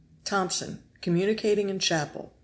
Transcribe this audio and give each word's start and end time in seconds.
Tomson. 0.25 0.81
Communicating 1.01 1.69
in 1.69 1.77
chapel 1.77 2.21
Tomson. 2.21 2.35